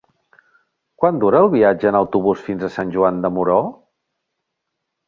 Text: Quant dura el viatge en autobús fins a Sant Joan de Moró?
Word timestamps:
Quant 1.03 1.19
dura 1.25 1.41
el 1.45 1.51
viatge 1.57 1.91
en 1.91 1.99
autobús 2.01 2.43
fins 2.49 2.65
a 2.65 2.73
Sant 2.79 2.95
Joan 2.97 3.25
de 3.27 3.33
Moró? 3.39 3.63